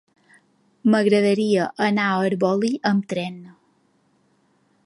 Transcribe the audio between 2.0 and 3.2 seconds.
a Arbolí amb